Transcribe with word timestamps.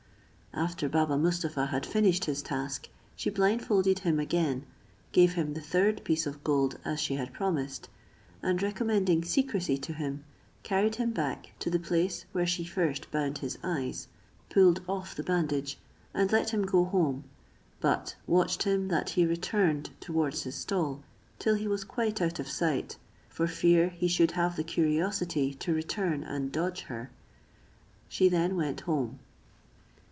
After 0.53 0.89
Baba 0.89 1.17
Mustapha 1.17 1.67
had 1.67 1.85
finished 1.85 2.25
his 2.25 2.41
task, 2.41 2.89
she 3.15 3.29
blindfolded 3.29 3.99
him 3.99 4.19
again, 4.19 4.65
gave 5.13 5.31
him 5.35 5.53
the 5.53 5.61
third 5.61 6.03
piece 6.03 6.25
of 6.27 6.43
gold 6.43 6.77
as 6.83 6.99
she 6.99 7.15
had 7.15 7.31
promised, 7.33 7.87
and 8.43 8.61
recommending 8.61 9.23
secrecy 9.23 9.77
to 9.77 9.93
him, 9.93 10.25
carried 10.61 10.95
him 10.97 11.11
back 11.11 11.53
to 11.59 11.69
the 11.69 11.79
place 11.79 12.25
where 12.33 12.45
she 12.45 12.65
first 12.65 13.09
bound 13.11 13.37
his 13.37 13.57
eyes, 13.63 14.09
pulled 14.49 14.81
off 14.89 15.15
the 15.15 15.23
bandage, 15.23 15.77
and 16.13 16.33
let 16.33 16.49
him 16.49 16.63
go 16.63 16.83
home, 16.83 17.23
but 17.79 18.17
watched 18.27 18.63
him 18.63 18.89
that 18.89 19.11
he 19.11 19.25
returned 19.25 19.91
towards 20.01 20.41
his 20.43 20.55
stall, 20.55 21.01
till 21.39 21.55
he 21.55 21.67
was 21.67 21.85
quite 21.85 22.21
out 22.21 22.39
of 22.41 22.49
sight, 22.49 22.97
for 23.29 23.47
fear 23.47 23.87
he 23.87 24.09
should 24.09 24.31
have 24.31 24.57
the 24.57 24.65
curiosity 24.65 25.53
to 25.53 25.73
return 25.73 26.25
and 26.25 26.51
dodge 26.51 26.81
her; 26.81 27.09
she 28.09 28.27
then 28.27 28.57
went 28.57 28.81
home. 28.81 29.17